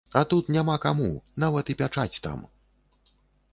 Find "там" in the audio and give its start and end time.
2.27-2.43